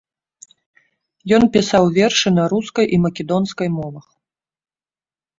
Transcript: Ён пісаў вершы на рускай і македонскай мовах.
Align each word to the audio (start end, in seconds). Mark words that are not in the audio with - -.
Ён 1.35 1.43
пісаў 1.57 1.83
вершы 1.97 2.27
на 2.37 2.43
рускай 2.53 2.85
і 2.97 2.99
македонскай 3.05 3.67
мовах. 3.77 4.07